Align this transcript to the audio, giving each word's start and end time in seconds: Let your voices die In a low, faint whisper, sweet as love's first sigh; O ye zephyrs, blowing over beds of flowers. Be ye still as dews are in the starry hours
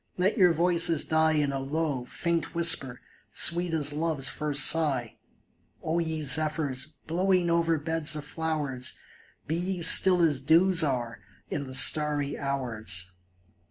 Let 0.17 0.35
your 0.35 0.51
voices 0.51 1.05
die 1.05 1.33
In 1.33 1.51
a 1.53 1.59
low, 1.59 2.05
faint 2.05 2.55
whisper, 2.55 2.99
sweet 3.33 3.71
as 3.71 3.93
love's 3.93 4.29
first 4.31 4.65
sigh; 4.65 5.17
O 5.83 5.99
ye 5.99 6.23
zephyrs, 6.23 6.95
blowing 7.05 7.51
over 7.51 7.77
beds 7.77 8.15
of 8.15 8.25
flowers. 8.25 8.97
Be 9.45 9.55
ye 9.57 9.83
still 9.83 10.23
as 10.23 10.41
dews 10.41 10.81
are 10.81 11.19
in 11.51 11.65
the 11.65 11.75
starry 11.75 12.35
hours 12.35 13.11